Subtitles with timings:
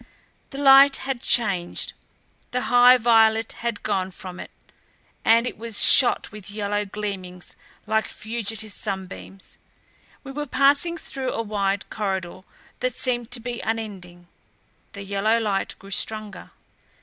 [0.49, 1.93] The light had changed;
[2.49, 4.49] the high violet had gone from it,
[5.23, 9.59] and it was shot with yellow gleamings like fugitive sunbeams.
[10.23, 12.41] We were passing through a wide corridor
[12.79, 14.27] that seemed to be unending.
[14.93, 16.49] The yellow light grew stronger.